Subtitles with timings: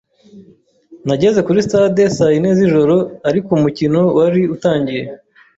[1.07, 2.95] Nageze kuri stade saa yine zijoro,
[3.29, 5.03] ariko umukino wari utangiye.